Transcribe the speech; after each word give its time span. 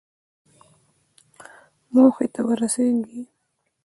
موخې 1.93 2.25
ته 2.33 2.41
ورسېږئ 2.47 3.21